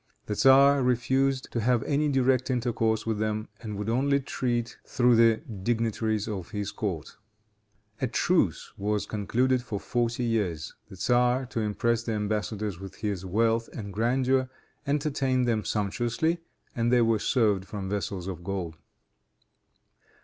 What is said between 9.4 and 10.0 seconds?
for